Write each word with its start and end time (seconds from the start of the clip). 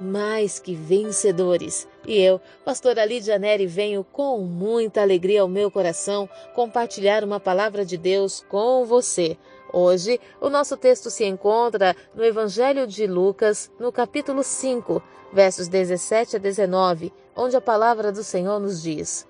mais 0.00 0.58
que 0.58 0.74
vencedores. 0.74 1.86
E 2.06 2.20
eu, 2.20 2.40
pastora 2.64 3.04
Lídia 3.04 3.38
Neri, 3.38 3.66
venho 3.66 4.04
com 4.04 4.38
muita 4.38 5.00
alegria 5.00 5.42
ao 5.42 5.48
meu 5.48 5.70
coração 5.70 6.28
compartilhar 6.54 7.24
uma 7.24 7.40
palavra 7.40 7.84
de 7.84 7.96
Deus 7.96 8.44
com 8.48 8.84
você. 8.84 9.36
Hoje, 9.72 10.20
o 10.40 10.48
nosso 10.48 10.76
texto 10.76 11.10
se 11.10 11.24
encontra 11.24 11.96
no 12.14 12.24
Evangelho 12.24 12.86
de 12.86 13.06
Lucas, 13.06 13.70
no 13.78 13.90
capítulo 13.90 14.42
5, 14.42 15.02
versos 15.32 15.66
17 15.66 16.36
a 16.36 16.38
19, 16.38 17.12
onde 17.34 17.56
a 17.56 17.60
palavra 17.60 18.12
do 18.12 18.22
Senhor 18.22 18.60
nos 18.60 18.80
diz: 18.80 19.26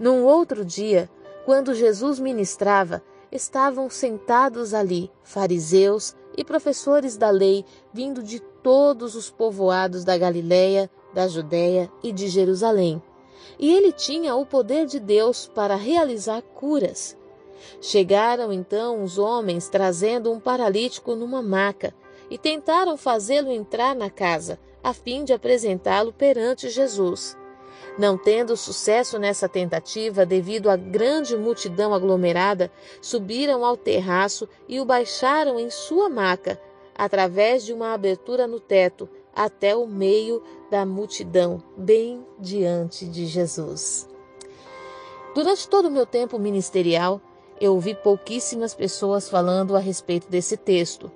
Num 0.00 0.24
outro 0.24 0.64
dia, 0.64 1.10
quando 1.44 1.74
Jesus 1.74 2.18
ministrava, 2.18 3.02
estavam 3.30 3.90
sentados 3.90 4.72
ali 4.72 5.10
fariseus 5.22 6.16
e 6.36 6.44
professores 6.44 7.16
da 7.16 7.30
lei, 7.30 7.64
vindo 7.92 8.22
de 8.22 8.40
todos 8.62 9.14
os 9.14 9.30
povoados 9.30 10.04
da 10.04 10.16
Galiléia, 10.16 10.90
da 11.12 11.26
Judéia 11.26 11.90
e 12.02 12.12
de 12.12 12.28
Jerusalém. 12.28 13.02
E 13.58 13.74
ele 13.74 13.92
tinha 13.92 14.34
o 14.36 14.46
poder 14.46 14.86
de 14.86 15.00
Deus 15.00 15.50
para 15.52 15.74
realizar 15.74 16.42
curas. 16.42 17.16
Chegaram 17.80 18.52
então 18.52 19.02
os 19.02 19.18
homens 19.18 19.68
trazendo 19.68 20.30
um 20.30 20.38
paralítico 20.38 21.14
numa 21.14 21.42
maca 21.42 21.94
e 22.30 22.38
tentaram 22.38 22.96
fazê-lo 22.96 23.50
entrar 23.50 23.94
na 23.94 24.10
casa, 24.10 24.58
a 24.82 24.92
fim 24.92 25.24
de 25.24 25.32
apresentá-lo 25.32 26.12
perante 26.12 26.68
Jesus. 26.68 27.36
Não 27.98 28.16
tendo 28.16 28.56
sucesso 28.56 29.18
nessa 29.18 29.48
tentativa, 29.48 30.24
devido 30.24 30.70
à 30.70 30.76
grande 30.76 31.36
multidão 31.36 31.92
aglomerada, 31.92 32.70
subiram 33.00 33.64
ao 33.64 33.76
terraço 33.76 34.48
e 34.68 34.80
o 34.80 34.84
baixaram 34.84 35.58
em 35.58 35.68
sua 35.68 36.08
maca, 36.08 36.60
através 36.98 37.64
de 37.64 37.72
uma 37.72 37.94
abertura 37.94 38.48
no 38.48 38.58
teto, 38.58 39.08
até 39.32 39.76
o 39.76 39.86
meio 39.86 40.42
da 40.68 40.84
multidão, 40.84 41.62
bem 41.76 42.26
diante 42.40 43.06
de 43.06 43.24
Jesus. 43.24 44.08
Durante 45.32 45.68
todo 45.68 45.86
o 45.86 45.90
meu 45.90 46.04
tempo 46.04 46.36
ministerial, 46.40 47.20
eu 47.60 47.74
ouvi 47.74 47.94
pouquíssimas 47.94 48.74
pessoas 48.74 49.28
falando 49.28 49.76
a 49.76 49.78
respeito 49.78 50.28
desse 50.28 50.56
texto. 50.56 51.10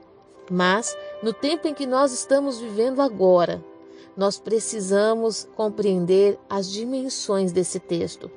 Mas, 0.50 0.96
no 1.22 1.32
tempo 1.32 1.66
em 1.66 1.74
que 1.74 1.86
nós 1.86 2.12
estamos 2.12 2.60
vivendo 2.60 3.00
agora, 3.00 3.62
nós 4.16 4.38
precisamos 4.38 5.48
compreender 5.56 6.38
as 6.48 6.70
dimensões 6.70 7.50
desse 7.52 7.80
texto. 7.80 8.30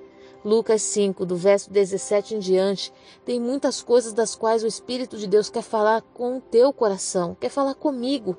Lucas 0.46 0.84
5, 0.84 1.26
do 1.26 1.36
verso 1.36 1.72
17 1.72 2.36
em 2.36 2.40
diante, 2.40 2.94
tem 3.26 3.40
muitas 3.40 3.82
coisas 3.82 4.14
das 4.14 4.36
quais 4.36 4.64
o 4.64 4.68
Espírito 4.68 5.18
de 5.18 5.26
Deus 5.26 5.50
quer 5.50 5.64
falar 5.64 6.04
com 6.14 6.38
o 6.38 6.42
teu 6.42 6.72
coração, 6.72 7.36
quer 7.40 7.50
falar 7.50 7.74
comigo, 7.74 8.38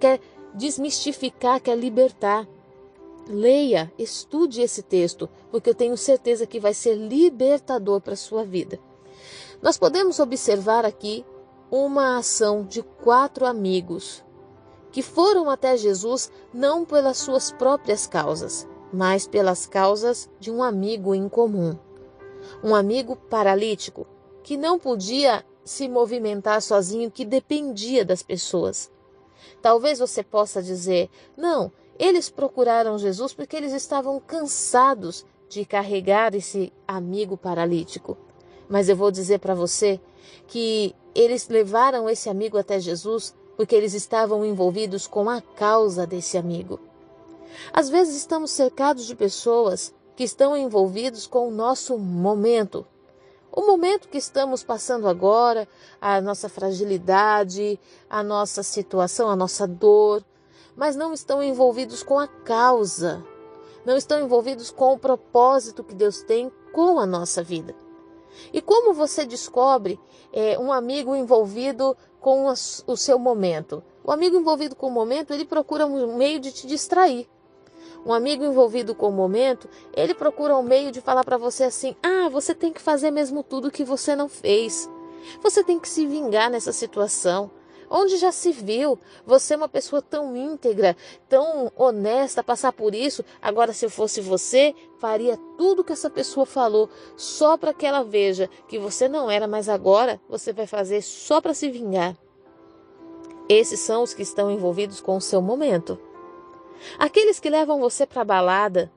quer 0.00 0.20
desmistificar, 0.52 1.60
quer 1.60 1.78
libertar. 1.78 2.48
Leia, 3.28 3.92
estude 3.96 4.60
esse 4.60 4.82
texto, 4.82 5.28
porque 5.48 5.70
eu 5.70 5.74
tenho 5.74 5.96
certeza 5.96 6.48
que 6.48 6.58
vai 6.58 6.74
ser 6.74 6.94
libertador 6.94 8.00
para 8.00 8.14
a 8.14 8.16
sua 8.16 8.44
vida. 8.44 8.80
Nós 9.62 9.78
podemos 9.78 10.18
observar 10.18 10.84
aqui 10.84 11.24
uma 11.70 12.18
ação 12.18 12.64
de 12.64 12.82
quatro 12.82 13.46
amigos 13.46 14.24
que 14.90 15.02
foram 15.02 15.48
até 15.48 15.76
Jesus 15.76 16.28
não 16.52 16.84
pelas 16.84 17.18
suas 17.18 17.52
próprias 17.52 18.06
causas, 18.06 18.66
mas 18.92 19.26
pelas 19.26 19.66
causas 19.66 20.30
de 20.38 20.50
um 20.50 20.62
amigo 20.62 21.14
em 21.14 21.28
comum. 21.28 21.76
Um 22.62 22.74
amigo 22.74 23.16
paralítico 23.16 24.06
que 24.42 24.56
não 24.56 24.78
podia 24.78 25.44
se 25.64 25.88
movimentar 25.88 26.62
sozinho, 26.62 27.10
que 27.10 27.24
dependia 27.24 28.04
das 28.04 28.22
pessoas. 28.22 28.90
Talvez 29.60 29.98
você 29.98 30.22
possa 30.22 30.62
dizer: 30.62 31.10
não, 31.36 31.72
eles 31.98 32.30
procuraram 32.30 32.98
Jesus 32.98 33.34
porque 33.34 33.56
eles 33.56 33.72
estavam 33.72 34.20
cansados 34.20 35.26
de 35.48 35.64
carregar 35.64 36.34
esse 36.34 36.72
amigo 36.86 37.36
paralítico. 37.36 38.16
Mas 38.68 38.88
eu 38.88 38.96
vou 38.96 39.10
dizer 39.10 39.38
para 39.38 39.54
você 39.54 40.00
que 40.46 40.94
eles 41.14 41.48
levaram 41.48 42.08
esse 42.08 42.28
amigo 42.28 42.58
até 42.58 42.78
Jesus 42.78 43.34
porque 43.56 43.74
eles 43.74 43.94
estavam 43.94 44.44
envolvidos 44.44 45.06
com 45.06 45.30
a 45.30 45.40
causa 45.40 46.06
desse 46.06 46.36
amigo. 46.36 46.78
Às 47.72 47.88
vezes 47.88 48.16
estamos 48.16 48.50
cercados 48.50 49.06
de 49.06 49.14
pessoas 49.14 49.94
que 50.14 50.24
estão 50.24 50.56
envolvidos 50.56 51.26
com 51.26 51.48
o 51.48 51.50
nosso 51.50 51.98
momento. 51.98 52.86
O 53.52 53.66
momento 53.66 54.08
que 54.08 54.18
estamos 54.18 54.62
passando 54.62 55.08
agora, 55.08 55.66
a 56.00 56.20
nossa 56.20 56.48
fragilidade, 56.48 57.80
a 58.08 58.22
nossa 58.22 58.62
situação, 58.62 59.30
a 59.30 59.36
nossa 59.36 59.66
dor, 59.66 60.24
mas 60.76 60.94
não 60.94 61.12
estão 61.12 61.42
envolvidos 61.42 62.02
com 62.02 62.18
a 62.18 62.28
causa, 62.28 63.24
não 63.84 63.96
estão 63.96 64.20
envolvidos 64.20 64.70
com 64.70 64.92
o 64.92 64.98
propósito 64.98 65.82
que 65.82 65.94
Deus 65.94 66.22
tem 66.22 66.52
com 66.72 66.98
a 66.98 67.06
nossa 67.06 67.42
vida. 67.42 67.74
E 68.52 68.60
como 68.60 68.92
você 68.92 69.24
descobre 69.24 69.98
é, 70.32 70.58
um 70.58 70.70
amigo 70.72 71.16
envolvido 71.16 71.96
com 72.20 72.46
o 72.46 72.96
seu 72.96 73.18
momento? 73.18 73.82
O 74.04 74.12
amigo 74.12 74.36
envolvido 74.36 74.76
com 74.76 74.88
o 74.88 74.90
momento, 74.90 75.32
ele 75.32 75.44
procura 75.44 75.86
um 75.86 76.16
meio 76.16 76.38
de 76.38 76.52
te 76.52 76.66
distrair. 76.66 77.26
Um 78.06 78.12
amigo 78.12 78.44
envolvido 78.44 78.94
com 78.94 79.08
o 79.08 79.12
momento, 79.12 79.68
ele 79.92 80.14
procura 80.14 80.56
um 80.56 80.62
meio 80.62 80.92
de 80.92 81.00
falar 81.00 81.24
para 81.24 81.36
você 81.36 81.64
assim: 81.64 81.96
ah, 82.00 82.28
você 82.28 82.54
tem 82.54 82.72
que 82.72 82.80
fazer 82.80 83.10
mesmo 83.10 83.42
tudo 83.42 83.68
que 83.68 83.82
você 83.82 84.14
não 84.14 84.28
fez. 84.28 84.88
Você 85.42 85.64
tem 85.64 85.80
que 85.80 85.88
se 85.88 86.06
vingar 86.06 86.48
nessa 86.48 86.72
situação. 86.72 87.50
Onde 87.90 88.16
já 88.16 88.30
se 88.30 88.52
viu 88.52 88.96
você 89.24 89.54
é 89.54 89.56
uma 89.56 89.68
pessoa 89.68 90.00
tão 90.00 90.36
íntegra, 90.36 90.96
tão 91.28 91.72
honesta, 91.76 92.44
passar 92.44 92.72
por 92.72 92.94
isso? 92.94 93.24
Agora, 93.42 93.72
se 93.72 93.84
eu 93.84 93.90
fosse 93.90 94.20
você, 94.20 94.72
faria 94.98 95.36
tudo 95.58 95.82
que 95.82 95.92
essa 95.92 96.10
pessoa 96.10 96.46
falou 96.46 96.88
só 97.16 97.56
para 97.56 97.74
que 97.74 97.86
ela 97.86 98.04
veja 98.04 98.48
que 98.68 98.78
você 98.78 99.08
não 99.08 99.28
era, 99.28 99.48
mas 99.48 99.68
agora 99.68 100.20
você 100.28 100.52
vai 100.52 100.66
fazer 100.66 101.02
só 101.02 101.40
para 101.40 101.54
se 101.54 101.68
vingar. 101.68 102.16
Esses 103.48 103.80
são 103.80 104.04
os 104.04 104.14
que 104.14 104.22
estão 104.22 104.48
envolvidos 104.48 105.00
com 105.00 105.16
o 105.16 105.20
seu 105.20 105.42
momento. 105.42 105.98
Aqueles 106.98 107.40
que 107.40 107.50
levam 107.50 107.80
você 107.80 108.06
para 108.06 108.24
balada, 108.24 108.90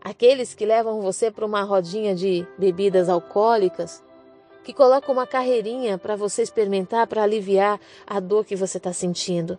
aqueles 0.00 0.54
que 0.54 0.66
levam 0.66 1.00
você 1.00 1.30
para 1.30 1.46
uma 1.46 1.62
rodinha 1.62 2.14
de 2.14 2.46
bebidas 2.58 3.08
alcoólicas, 3.08 4.02
que 4.64 4.72
coloca 4.72 5.10
uma 5.10 5.26
carreirinha 5.26 5.98
para 5.98 6.16
você 6.16 6.42
experimentar 6.42 7.06
para 7.06 7.22
aliviar 7.22 7.80
a 8.06 8.20
dor 8.20 8.44
que 8.44 8.56
você 8.56 8.78
está 8.78 8.92
sentindo. 8.92 9.58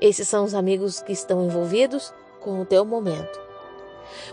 Esses 0.00 0.26
são 0.26 0.44
os 0.44 0.54
amigos 0.54 1.02
que 1.02 1.12
estão 1.12 1.44
envolvidos 1.44 2.12
com 2.40 2.60
o 2.60 2.64
teu 2.64 2.84
momento. 2.84 3.40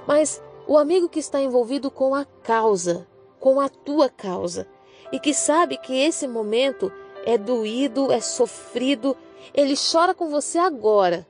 Mas 0.08 0.42
o 0.68 0.78
amigo 0.78 1.10
que 1.10 1.20
está 1.20 1.42
envolvido 1.42 1.92
com 1.92 2.16
a 2.16 2.26
causa, 2.44 3.08
com 3.40 3.60
a 3.60 3.70
tua 3.70 4.10
causa, 4.10 4.68
e 5.12 5.20
que 5.20 5.34
sabe 5.34 5.78
que 5.78 5.94
esse 5.94 6.28
momento 6.28 6.92
é 7.26 7.38
doído, 7.38 8.12
é 8.12 8.20
sofrido, 8.20 9.16
ele 9.54 9.76
chora 9.76 10.14
com 10.14 10.30
você 10.30 10.58
agora. 10.58 11.28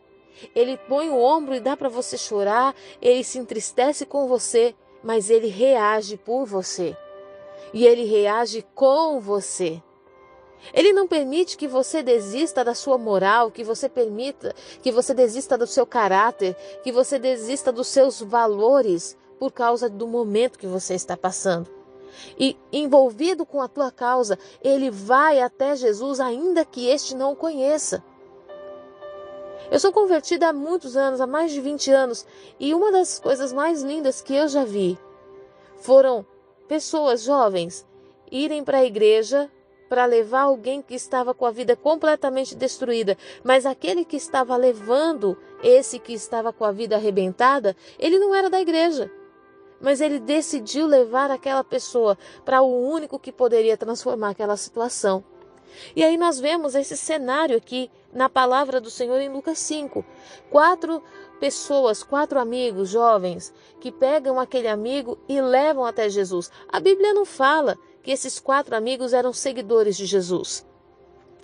Ele 0.56 0.78
põe 0.78 1.10
o 1.10 1.20
ombro 1.20 1.56
e 1.56 1.60
dá 1.60 1.76
para 1.76 1.90
você 1.90 2.18
chorar, 2.18 2.76
ele 3.02 3.24
se 3.24 3.38
entristece 3.38 4.06
com 4.06 4.28
você, 4.28 4.76
mas 5.04 5.30
ele 5.30 5.48
reage 5.48 6.18
por 6.18 6.46
você 6.46 6.96
e 7.74 7.86
ele 7.86 8.06
reage 8.06 8.66
com 8.76 9.20
você. 9.20 9.82
Ele 10.74 10.94
não 10.94 11.08
permite 11.08 11.58
que 11.58 11.68
você 11.68 12.04
desista 12.04 12.64
da 12.64 12.76
sua 12.76 12.98
moral, 12.98 13.50
que 13.50 13.64
você 13.64 13.90
permita 13.90 14.54
que 14.82 14.92
você 14.92 15.14
desista 15.14 15.58
do 15.58 15.66
seu 15.66 15.88
caráter, 15.88 16.56
que 16.84 16.92
você 16.92 17.18
desista 17.18 17.72
dos 17.72 17.88
seus 17.88 18.22
valores 18.22 19.18
por 19.40 19.52
causa 19.52 19.90
do 19.90 20.08
momento 20.08 20.60
que 20.60 20.68
você 20.68 20.94
está 20.94 21.18
passando. 21.18 21.68
E 22.40 22.56
envolvido 22.72 23.44
com 23.46 23.60
a 23.60 23.68
tua 23.68 23.90
causa, 23.90 24.38
ele 24.64 24.92
vai 24.92 25.42
até 25.42 25.76
Jesus 25.76 26.20
ainda 26.20 26.64
que 26.64 26.88
este 26.88 27.16
não 27.16 27.32
o 27.32 27.36
conheça. 27.36 28.04
Eu 29.72 29.80
sou 29.80 29.94
convertida 29.94 30.50
há 30.50 30.54
muitos 30.54 30.98
anos, 30.98 31.22
há 31.22 31.26
mais 31.26 31.50
de 31.50 31.62
20 31.62 31.92
anos, 31.92 32.28
e 32.60 32.74
uma 32.74 32.92
das 32.92 33.18
coisas 33.18 33.54
mais 33.54 33.82
lindas 33.82 34.22
que 34.22 34.36
eu 34.36 34.50
já 34.50 34.66
vi 34.66 35.00
foram 35.78 36.26
pessoas 36.68 37.24
jovens 37.24 37.88
irem 38.30 38.66
para 38.66 38.80
a 38.80 38.84
igreja 38.84 39.50
para 39.88 40.04
levar 40.04 40.42
alguém 40.42 40.82
que 40.82 40.94
estava 40.94 41.34
com 41.34 41.46
a 41.46 41.52
vida 41.52 41.74
completamente 41.78 42.54
destruída, 42.54 43.18
mas 43.46 43.66
aquele 43.66 44.04
que 44.04 44.18
estava 44.18 44.58
levando 44.58 45.38
esse 45.64 46.00
que 46.00 46.12
estava 46.12 46.52
com 46.52 46.66
a 46.66 46.72
vida 46.74 46.98
arrebentada, 46.98 47.74
ele 47.98 48.20
não 48.20 48.36
era 48.36 48.50
da 48.50 48.60
igreja. 48.60 49.10
Mas 49.80 50.02
ele 50.02 50.20
decidiu 50.20 50.86
levar 50.86 51.32
aquela 51.32 51.64
pessoa 51.64 52.18
para 52.44 52.62
o 52.62 52.90
único 52.90 53.18
que 53.18 53.32
poderia 53.32 53.78
transformar 53.78 54.32
aquela 54.32 54.58
situação. 54.58 55.24
E 55.96 56.04
aí 56.04 56.18
nós 56.18 56.40
vemos 56.40 56.76
esse 56.76 56.98
cenário 56.98 57.58
aqui 57.58 57.90
na 58.14 58.30
palavra 58.30 58.80
do 58.82 58.90
Senhor 58.90 59.20
em 59.20 59.30
Lucas 59.30 59.60
5. 59.60 60.04
Quatro 60.50 61.02
pessoas, 61.40 62.04
quatro 62.04 62.40
amigos 62.40 62.90
jovens 62.90 63.54
que 63.80 63.92
pegam 63.92 64.40
aquele 64.40 64.68
amigo 64.68 65.18
e 65.28 65.42
levam 65.42 65.86
até 65.86 66.10
Jesus. 66.10 66.52
A 66.70 66.80
Bíblia 66.80 67.14
não 67.14 67.26
fala 67.26 67.78
que 68.04 68.12
esses 68.12 68.40
quatro 68.40 68.76
amigos 68.76 69.14
eram 69.14 69.34
seguidores 69.34 69.96
de 69.98 70.06
Jesus. 70.06 70.66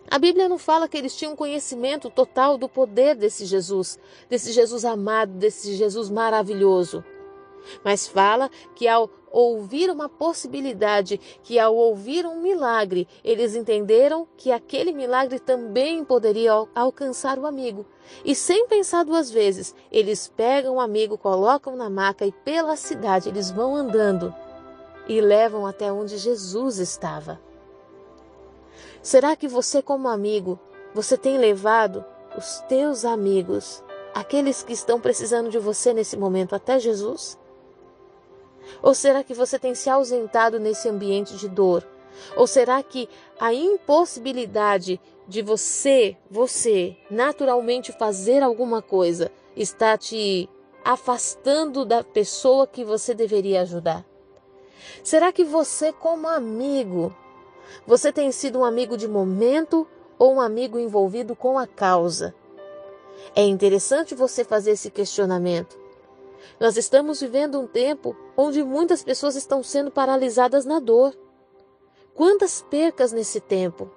A 0.09 0.17
Bíblia 0.17 0.47
não 0.47 0.57
fala 0.57 0.87
que 0.87 0.97
eles 0.97 1.15
tinham 1.15 1.35
conhecimento 1.35 2.09
total 2.09 2.57
do 2.57 2.69
poder 2.69 3.15
desse 3.15 3.45
Jesus, 3.45 3.99
desse 4.29 4.53
Jesus 4.53 4.85
amado, 4.85 5.33
desse 5.33 5.75
Jesus 5.75 6.09
maravilhoso. 6.09 7.03
Mas 7.83 8.07
fala 8.07 8.49
que 8.73 8.87
ao 8.87 9.09
ouvir 9.31 9.89
uma 9.89 10.09
possibilidade, 10.09 11.19
que 11.43 11.59
ao 11.59 11.75
ouvir 11.75 12.25
um 12.25 12.41
milagre, 12.41 13.07
eles 13.23 13.55
entenderam 13.55 14.27
que 14.37 14.51
aquele 14.51 14.91
milagre 14.91 15.39
também 15.39 16.03
poderia 16.03 16.51
alcançar 16.73 17.37
o 17.37 17.45
amigo. 17.45 17.85
E 18.23 18.33
sem 18.33 18.67
pensar 18.67 19.03
duas 19.03 19.29
vezes, 19.29 19.75
eles 19.91 20.31
pegam 20.35 20.75
o 20.75 20.79
amigo, 20.79 21.17
colocam 21.17 21.75
na 21.75 21.89
maca 21.89 22.25
e 22.25 22.31
pela 22.31 22.75
cidade 22.75 23.29
eles 23.29 23.51
vão 23.51 23.75
andando 23.75 24.33
e 25.07 25.21
levam 25.21 25.65
até 25.65 25.91
onde 25.91 26.17
Jesus 26.17 26.79
estava. 26.79 27.39
Será 29.01 29.35
que 29.35 29.47
você, 29.47 29.81
como 29.81 30.07
amigo, 30.07 30.59
você 30.93 31.17
tem 31.17 31.37
levado 31.37 32.03
os 32.37 32.59
teus 32.67 33.05
amigos, 33.05 33.83
aqueles 34.13 34.63
que 34.63 34.73
estão 34.73 34.99
precisando 34.99 35.49
de 35.49 35.59
você 35.59 35.93
nesse 35.93 36.17
momento, 36.17 36.55
até 36.55 36.79
Jesus? 36.79 37.37
Ou 38.81 38.93
será 38.93 39.23
que 39.23 39.33
você 39.33 39.57
tem 39.57 39.73
se 39.75 39.89
ausentado 39.89 40.59
nesse 40.59 40.87
ambiente 40.89 41.35
de 41.37 41.47
dor? 41.47 41.85
Ou 42.35 42.47
será 42.47 42.81
que 42.81 43.07
a 43.39 43.53
impossibilidade 43.53 44.99
de 45.27 45.41
você, 45.41 46.15
você, 46.29 46.95
naturalmente 47.09 47.91
fazer 47.91 48.41
alguma 48.41 48.81
coisa 48.81 49.31
está 49.55 49.97
te 49.97 50.49
afastando 50.83 51.83
da 51.83 52.03
pessoa 52.03 52.65
que 52.65 52.83
você 52.83 53.13
deveria 53.13 53.61
ajudar? 53.61 54.05
Será 55.03 55.31
que 55.31 55.43
você, 55.43 55.91
como 55.91 56.27
amigo, 56.27 57.15
você 57.85 58.11
tem 58.11 58.31
sido 58.31 58.59
um 58.59 58.65
amigo 58.65 58.97
de 58.97 59.07
momento 59.07 59.87
ou 60.17 60.35
um 60.35 60.41
amigo 60.41 60.79
envolvido 60.79 61.35
com 61.35 61.59
a 61.59 61.67
causa? 61.67 62.33
É 63.35 63.43
interessante 63.43 64.15
você 64.15 64.43
fazer 64.43 64.71
esse 64.71 64.89
questionamento. 64.89 65.77
Nós 66.59 66.77
estamos 66.77 67.21
vivendo 67.21 67.59
um 67.59 67.67
tempo 67.67 68.15
onde 68.35 68.63
muitas 68.63 69.03
pessoas 69.03 69.35
estão 69.35 69.61
sendo 69.63 69.91
paralisadas 69.91 70.65
na 70.65 70.79
dor. 70.79 71.17
Quantas 72.13 72.61
percas 72.61 73.11
nesse 73.11 73.39
tempo? 73.39 73.91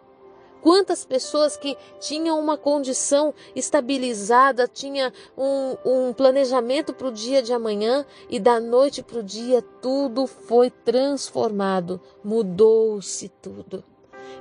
Quantas 0.61 1.05
pessoas 1.05 1.56
que 1.56 1.76
tinham 1.99 2.38
uma 2.38 2.56
condição 2.56 3.32
estabilizada, 3.56 4.69
tinha 4.69 5.12
um, 5.37 5.76
um 5.85 6.12
planejamento 6.12 6.93
para 6.93 7.08
o 7.08 7.12
dia 7.12 7.43
de 7.43 7.52
amanhã 7.52 8.05
e 8.29 8.38
da 8.38 8.61
noite 8.61 9.02
para 9.02 9.20
o 9.20 9.23
dia 9.23 9.62
tudo 9.81 10.26
foi 10.26 10.70
transformado, 10.70 11.99
mudou-se 12.23 13.29
tudo. 13.41 13.82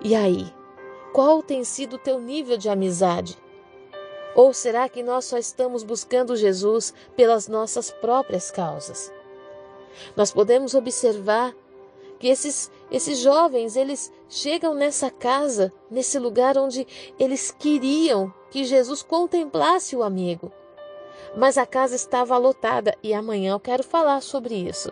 E 0.04 0.14
aí, 0.14 0.54
qual 1.14 1.42
tem 1.42 1.64
sido 1.64 1.96
o 1.96 2.00
teu 2.00 2.20
nível 2.20 2.58
de 2.58 2.68
amizade? 2.68 3.38
Ou 4.36 4.54
será 4.54 4.88
que 4.88 5.04
nós 5.04 5.26
só 5.26 5.38
estamos 5.38 5.84
buscando 5.84 6.36
Jesus 6.36 6.94
pelas 7.16 7.48
nossas 7.48 7.92
próprias 7.92 8.52
causas? 8.52 9.12
Nós 10.16 10.32
podemos 10.32 10.74
observar 10.74 11.54
que 12.20 12.28
esses, 12.28 12.70
esses 12.92 13.20
jovens, 13.20 13.76
eles 13.76 14.12
chegam 14.28 14.74
nessa 14.74 15.10
casa, 15.10 15.72
nesse 15.90 16.20
lugar 16.20 16.58
onde 16.58 16.86
eles 17.18 17.50
queriam 17.50 18.32
que 18.52 18.66
Jesus 18.66 19.02
contemplasse 19.02 19.96
o 19.96 20.04
amigo. 20.04 20.52
Mas 21.36 21.58
a 21.58 21.66
casa 21.66 21.96
estava 21.96 22.38
lotada 22.38 22.96
e 23.02 23.14
amanhã 23.14 23.54
eu 23.54 23.60
quero 23.60 23.84
falar 23.84 24.22
sobre 24.22 24.56
isso. 24.56 24.92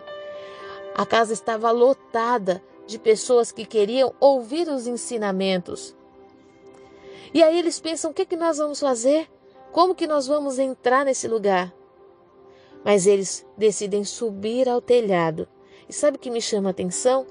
A 0.94 1.04
casa 1.04 1.32
estava 1.32 1.70
lotada 1.70 2.62
de 2.86 2.98
pessoas 2.98 3.52
que 3.52 3.66
queriam 3.66 4.14
ouvir 4.18 4.68
os 4.68 4.86
ensinamentos. 4.86 5.94
E 7.32 7.42
aí 7.42 7.58
eles 7.58 7.80
pensam: 7.80 8.10
o 8.10 8.14
que, 8.14 8.24
que 8.24 8.36
nós 8.36 8.58
vamos 8.58 8.80
fazer? 8.80 9.28
Como 9.72 9.94
que 9.94 10.06
nós 10.06 10.26
vamos 10.26 10.58
entrar 10.58 11.04
nesse 11.04 11.28
lugar? 11.28 11.74
Mas 12.84 13.06
eles 13.06 13.46
decidem 13.56 14.04
subir 14.04 14.68
ao 14.68 14.80
telhado 14.80 15.48
e 15.88 15.92
sabe 15.92 16.16
o 16.16 16.20
que 16.20 16.30
me 16.30 16.40
chama 16.40 16.68
a 16.68 16.70
atenção? 16.70 17.26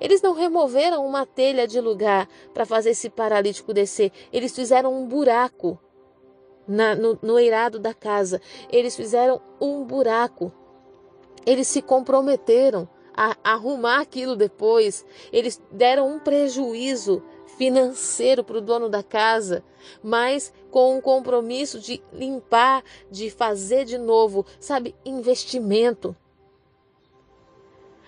Eles 0.00 0.20
não 0.20 0.34
removeram 0.34 1.06
uma 1.06 1.24
telha 1.24 1.66
de 1.66 1.80
lugar 1.80 2.28
para 2.52 2.66
fazer 2.66 2.90
esse 2.90 3.08
paralítico 3.08 3.72
descer. 3.72 4.10
Eles 4.32 4.52
fizeram 4.52 4.92
um 4.92 5.06
buraco 5.06 5.78
na, 6.66 6.96
no, 6.96 7.16
no 7.22 7.38
eirado 7.38 7.78
da 7.78 7.94
casa. 7.94 8.40
Eles 8.68 8.96
fizeram 8.96 9.40
um 9.60 9.84
buraco. 9.84 10.52
Eles 11.46 11.68
se 11.68 11.80
comprometeram 11.80 12.88
a 13.14 13.36
arrumar 13.44 14.00
aquilo 14.00 14.36
depois. 14.36 15.04
Eles 15.32 15.60
deram 15.70 16.08
um 16.08 16.18
prejuízo 16.18 17.22
financeiro 17.56 18.42
para 18.42 18.58
o 18.58 18.62
dono 18.62 18.88
da 18.88 19.02
casa, 19.02 19.62
mas 20.02 20.52
com 20.70 20.96
um 20.96 21.00
compromisso 21.00 21.78
de 21.78 22.02
limpar, 22.12 22.82
de 23.10 23.30
fazer 23.30 23.84
de 23.84 23.98
novo, 23.98 24.44
sabe, 24.58 24.94
investimento. 25.04 26.16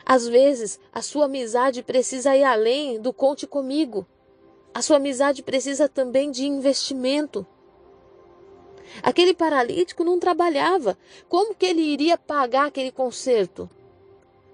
Às 0.05 0.27
vezes, 0.29 0.79
a 0.93 1.01
sua 1.01 1.27
amizade 1.27 1.83
precisa 1.83 2.37
ir 2.37 2.45
além 2.45 3.00
do 3.00 3.12
conte 3.12 3.47
comigo. 3.47 4.07
A 4.73 4.83
sua 4.83 4.97
amizade 4.97 5.43
precisa 5.43 5.89
também 5.89 6.31
de 6.31 6.45
investimento. 6.47 7.47
Aquele 9.03 9.33
paralítico 9.33 10.05
não 10.05 10.19
trabalhava. 10.19 10.99
Como 11.29 11.55
que 11.55 11.65
ele 11.65 11.81
iria 11.81 12.19
pagar 12.19 12.67
aquele 12.67 12.93
conserto? 12.93 13.69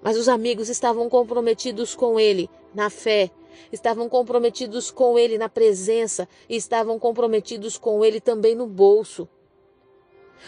Mas 0.01 0.17
os 0.17 0.27
amigos 0.27 0.69
estavam 0.69 1.09
comprometidos 1.09 1.95
com 1.95 2.19
ele 2.19 2.49
na 2.73 2.89
fé, 2.89 3.29
estavam 3.71 4.09
comprometidos 4.09 4.89
com 4.89 5.17
ele 5.17 5.37
na 5.37 5.49
presença 5.49 6.27
e 6.49 6.55
estavam 6.55 6.97
comprometidos 6.97 7.77
com 7.77 8.03
ele 8.03 8.19
também 8.19 8.55
no 8.55 8.65
bolso. 8.65 9.27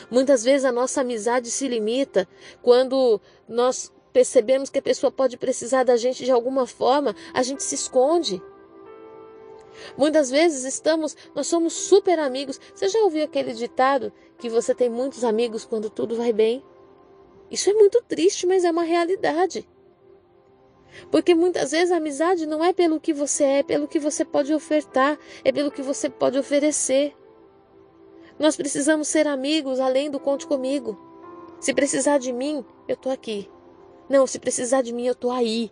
Muitas 0.09 0.43
vezes 0.43 0.65
a 0.65 0.71
nossa 0.71 1.01
amizade 1.01 1.51
se 1.51 1.67
limita 1.67 2.27
quando 2.61 3.21
nós 3.47 3.91
percebemos 4.11 4.69
que 4.69 4.79
a 4.79 4.81
pessoa 4.81 5.11
pode 5.11 5.37
precisar 5.37 5.83
da 5.83 5.97
gente 5.97 6.25
de 6.25 6.31
alguma 6.31 6.65
forma, 6.65 7.15
a 7.33 7.43
gente 7.43 7.63
se 7.63 7.75
esconde. 7.75 8.41
Muitas 9.97 10.29
vezes 10.29 10.63
estamos, 10.65 11.15
nós 11.35 11.47
somos 11.47 11.73
super 11.73 12.19
amigos. 12.19 12.59
Você 12.73 12.87
já 12.87 12.99
ouviu 12.99 13.25
aquele 13.25 13.53
ditado 13.53 14.13
que 14.37 14.49
você 14.49 14.73
tem 14.73 14.89
muitos 14.89 15.23
amigos 15.23 15.65
quando 15.65 15.89
tudo 15.89 16.15
vai 16.15 16.31
bem? 16.31 16.63
Isso 17.53 17.69
é 17.69 17.73
muito 17.73 18.01
triste, 18.01 18.47
mas 18.47 18.65
é 18.65 18.71
uma 18.71 18.81
realidade. 18.81 19.69
Porque 21.11 21.35
muitas 21.35 21.69
vezes 21.69 21.91
a 21.91 21.97
amizade 21.97 22.47
não 22.47 22.65
é 22.65 22.73
pelo 22.73 22.99
que 22.99 23.13
você 23.13 23.43
é, 23.43 23.59
é 23.59 23.63
pelo 23.63 23.87
que 23.87 23.99
você 23.99 24.25
pode 24.25 24.51
ofertar, 24.51 25.19
é 25.45 25.51
pelo 25.51 25.69
que 25.69 25.83
você 25.83 26.09
pode 26.09 26.35
oferecer. 26.35 27.15
Nós 28.39 28.55
precisamos 28.55 29.07
ser 29.07 29.27
amigos 29.27 29.79
além 29.79 30.09
do 30.09 30.19
conte 30.19 30.47
comigo. 30.47 30.97
Se 31.59 31.75
precisar 31.75 32.17
de 32.17 32.33
mim, 32.33 32.65
eu 32.87 32.95
estou 32.95 33.11
aqui. 33.11 33.47
Não, 34.09 34.25
se 34.25 34.39
precisar 34.39 34.81
de 34.81 34.91
mim, 34.91 35.05
eu 35.05 35.13
tô 35.13 35.29
aí. 35.29 35.71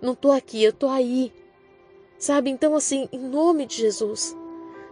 Não 0.00 0.14
tô 0.14 0.32
aqui, 0.32 0.64
eu 0.64 0.72
tô 0.72 0.88
aí. 0.88 1.30
Sabe? 2.16 2.48
Então, 2.48 2.74
assim, 2.74 3.10
em 3.12 3.18
nome 3.18 3.66
de 3.66 3.76
Jesus, 3.76 4.34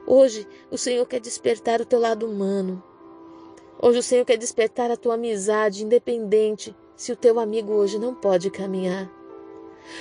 hoje 0.06 0.46
o 0.70 0.76
Senhor 0.76 1.06
quer 1.06 1.20
despertar 1.20 1.80
o 1.80 1.86
teu 1.86 1.98
lado 1.98 2.26
humano. 2.26 2.84
Hoje 3.82 3.98
o 3.98 4.02
Senhor 4.02 4.24
quer 4.24 4.38
despertar 4.38 4.90
a 4.90 4.96
tua 4.96 5.14
amizade, 5.14 5.84
independente 5.84 6.74
se 6.96 7.12
o 7.12 7.16
teu 7.16 7.38
amigo 7.38 7.72
hoje 7.72 7.98
não 7.98 8.14
pode 8.14 8.50
caminhar. 8.50 9.10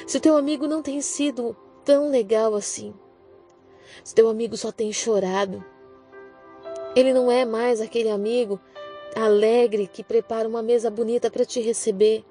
Se 0.05 0.17
o 0.17 0.21
teu 0.21 0.37
amigo 0.37 0.67
não 0.67 0.81
tem 0.81 1.01
sido 1.01 1.55
tão 1.83 2.09
legal 2.09 2.55
assim. 2.55 2.93
Se 4.03 4.15
teu 4.15 4.29
amigo 4.29 4.55
só 4.55 4.71
tem 4.71 4.93
chorado. 4.93 5.65
Ele 6.95 7.11
não 7.11 7.31
é 7.31 7.43
mais 7.43 7.81
aquele 7.81 8.09
amigo 8.09 8.59
alegre 9.15 9.87
que 9.87 10.03
prepara 10.03 10.47
uma 10.47 10.61
mesa 10.61 10.89
bonita 10.89 11.31
para 11.31 11.43
te 11.43 11.59
receber 11.59 12.23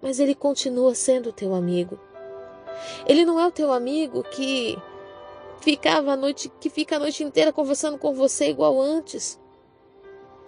mas 0.00 0.20
ele 0.20 0.34
continua 0.34 0.94
sendo 0.94 1.32
teu 1.32 1.54
amigo. 1.54 1.98
Ele 3.06 3.24
não 3.24 3.38
é 3.40 3.46
o 3.46 3.50
teu 3.50 3.72
amigo 3.72 4.22
que 4.22 4.78
ficava 5.60 6.12
a 6.12 6.16
noite, 6.16 6.50
que 6.60 6.70
fica 6.70 6.96
a 6.96 6.98
noite 6.98 7.24
inteira 7.24 7.52
conversando 7.52 7.98
com 7.98 8.14
você 8.14 8.48
igual 8.48 8.80
antes. 8.80 9.40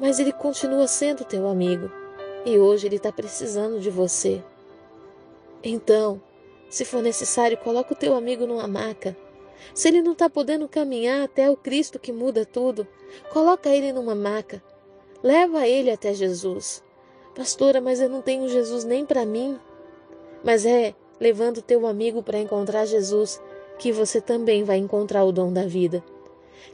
Mas 0.00 0.18
ele 0.18 0.32
continua 0.32 0.86
sendo 0.88 1.24
teu 1.24 1.46
amigo. 1.46 1.90
E 2.44 2.58
hoje 2.58 2.86
ele 2.86 2.96
está 2.96 3.12
precisando 3.12 3.78
de 3.78 3.90
você. 3.90 4.42
Então, 5.62 6.20
se 6.70 6.84
for 6.84 7.02
necessário, 7.02 7.58
coloca 7.58 7.92
o 7.92 7.96
teu 7.96 8.14
amigo 8.14 8.46
numa 8.46 8.66
maca. 8.66 9.14
Se 9.74 9.88
ele 9.88 10.00
não 10.00 10.12
está 10.12 10.30
podendo 10.30 10.66
caminhar 10.66 11.22
até 11.22 11.50
o 11.50 11.56
Cristo 11.56 11.98
que 11.98 12.12
muda 12.12 12.46
tudo, 12.46 12.88
coloca 13.30 13.68
ele 13.68 13.92
numa 13.92 14.14
maca. 14.14 14.62
Leva 15.22 15.68
ele 15.68 15.90
até 15.90 16.14
Jesus. 16.14 16.82
Pastora, 17.34 17.80
mas 17.80 18.00
eu 18.00 18.08
não 18.08 18.22
tenho 18.22 18.48
Jesus 18.48 18.84
nem 18.84 19.04
para 19.04 19.26
mim. 19.26 19.58
Mas 20.42 20.64
é 20.64 20.94
levando 21.20 21.60
teu 21.60 21.86
amigo 21.86 22.22
para 22.22 22.38
encontrar 22.38 22.86
Jesus 22.86 23.40
que 23.78 23.92
você 23.92 24.20
também 24.20 24.64
vai 24.64 24.78
encontrar 24.78 25.24
o 25.24 25.32
dom 25.32 25.52
da 25.52 25.66
vida, 25.66 26.02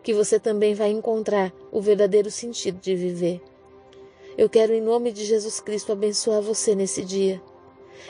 que 0.02 0.14
você 0.14 0.38
também 0.38 0.74
vai 0.74 0.90
encontrar 0.90 1.52
o 1.70 1.80
verdadeiro 1.80 2.30
sentido 2.30 2.78
de 2.80 2.94
viver. 2.94 3.40
Eu 4.36 4.48
quero, 4.48 4.72
em 4.72 4.80
nome 4.80 5.12
de 5.12 5.24
Jesus 5.24 5.60
Cristo, 5.60 5.92
abençoar 5.92 6.42
você 6.42 6.74
nesse 6.74 7.02
dia. 7.02 7.40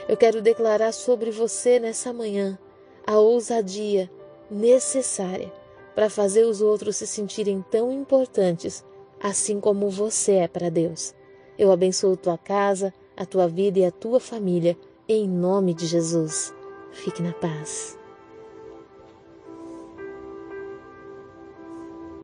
Eu 0.08 0.16
quero 0.16 0.42
declarar 0.42 0.92
sobre 0.92 1.30
você 1.30 1.78
nessa 1.78 2.12
manhã 2.12 2.58
a 3.06 3.18
ousadia 3.18 4.10
necessária 4.50 5.52
para 5.94 6.10
fazer 6.10 6.44
os 6.44 6.60
outros 6.60 6.96
se 6.96 7.06
sentirem 7.06 7.64
tão 7.70 7.92
importantes, 7.92 8.84
assim 9.20 9.60
como 9.60 9.88
você 9.88 10.32
é 10.32 10.48
para 10.48 10.68
Deus. 10.68 11.14
Eu 11.58 11.72
abençoo 11.72 12.16
tua 12.16 12.36
casa, 12.36 12.92
a 13.16 13.24
tua 13.24 13.48
vida 13.48 13.78
e 13.78 13.84
a 13.84 13.90
tua 13.90 14.20
família, 14.20 14.76
em 15.08 15.26
nome 15.26 15.72
de 15.72 15.86
Jesus. 15.86 16.52
Fique 16.92 17.22
na 17.22 17.32
paz. 17.32 17.96